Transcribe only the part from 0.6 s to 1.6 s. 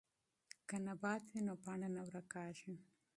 که نبات وي نو